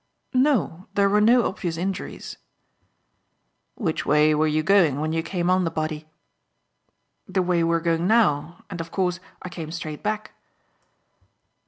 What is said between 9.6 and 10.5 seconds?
straight back."